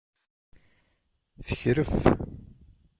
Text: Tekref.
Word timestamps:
Tekref. 1.47 1.93